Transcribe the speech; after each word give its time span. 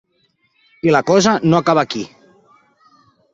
I 0.89 0.93
la 0.95 1.01
cosa 1.09 1.33
no 1.51 1.59
acaba 1.59 1.85
aquí. 1.89 2.03